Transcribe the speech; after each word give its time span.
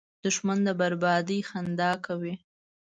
دښمن 0.23 0.59
د 0.67 0.67
بربادۍ 0.79 1.39
خندا 1.49 1.91
کوي 2.05 2.35